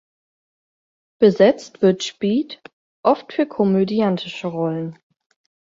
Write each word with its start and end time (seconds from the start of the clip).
Besetzt 1.19 1.83
wird 1.83 2.03
Spieth 2.03 2.59
oft 3.03 3.33
für 3.33 3.45
komödiantische 3.45 4.47
Rollen. 4.47 4.97